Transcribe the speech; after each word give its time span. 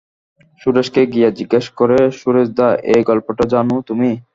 সুরেশকে 0.61 1.01
গিয়া 1.13 1.29
জিজ্ঞাসা 1.37 1.71
করে-সুরেশদা, 1.79 2.67
এই 2.91 3.01
গল্পটা 3.09 3.43
জানো 3.53 3.75
তুমি? 3.87 4.09